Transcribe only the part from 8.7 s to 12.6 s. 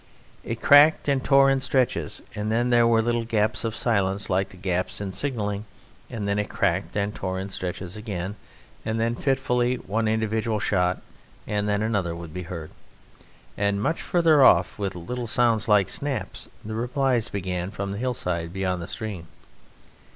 and then, fitfully, one individual shot and then another would be